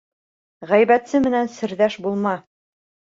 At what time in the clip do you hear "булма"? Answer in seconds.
2.07-2.33